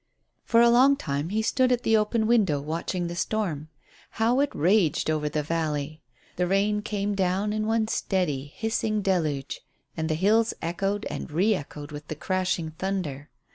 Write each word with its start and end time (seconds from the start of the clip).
For 0.43 0.61
a 0.61 0.69
long 0.71 0.95
time 0.97 1.29
he 1.29 1.43
stood 1.43 1.71
at 1.71 1.83
the 1.83 1.95
open 1.95 2.25
window 2.25 2.59
watching 2.59 3.05
the 3.05 3.15
storm. 3.15 3.69
How 4.17 4.39
it 4.39 4.49
raged 4.51 5.11
over 5.11 5.29
the 5.29 5.43
valley! 5.43 6.01
The 6.37 6.47
rain 6.47 6.81
came 6.81 7.13
down 7.13 7.53
in 7.53 7.67
one 7.67 7.87
steady, 7.87 8.51
hissing 8.55 9.03
deluge, 9.03 9.61
and 9.95 10.09
the 10.09 10.15
hills 10.15 10.55
echoed 10.59 11.05
and 11.05 11.29
re 11.29 11.53
echoed 11.53 11.91
with 11.91 12.07
the 12.07 12.15
crashing 12.15 12.71
thunder. 12.79 13.29